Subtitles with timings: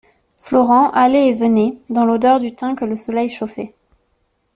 [0.39, 3.75] Florent allait et venait, dans l’odeur du thym que le soleil chauffait.